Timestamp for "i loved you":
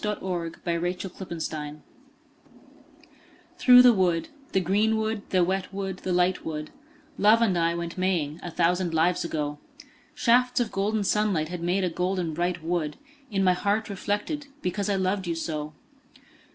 14.89-15.35